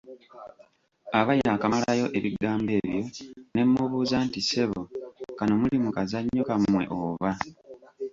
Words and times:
Aba 1.19 1.31
yaakamalayo 1.41 2.05
ebigambo 2.17 2.71
ebyo 2.79 3.25
ne 3.53 3.61
mmubuuza 3.67 4.17
nti 4.25 4.39
ssebo, 4.43 4.81
kano 5.37 5.53
muli 5.61 5.77
mu 5.83 5.89
kazannyo 5.95 6.41
kammwe 6.49 6.83
oba? 7.01 7.31